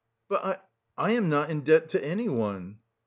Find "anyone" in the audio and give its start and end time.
2.03-2.79